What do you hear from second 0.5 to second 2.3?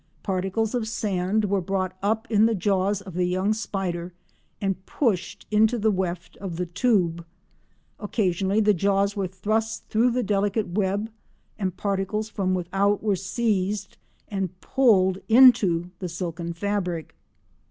of sand were brought up